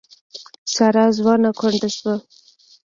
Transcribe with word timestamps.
ساره 0.73 1.05
ځوانه 1.17 1.49
کونډه 1.59 1.89
شوه. 1.97 2.15